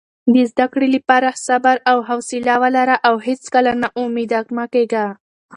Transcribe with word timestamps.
د 0.33 0.35
زده 0.51 0.65
کړې 0.73 0.87
لپاره 0.95 1.39
صبر 1.45 1.75
او 1.91 1.97
حوصله 2.09 2.53
ولره 2.63 2.95
او 3.07 3.15
هیڅکله 3.27 3.71
نا 3.81 3.89
امیده 4.03 4.39
مه 4.55 4.65
کېږه. 4.73 5.05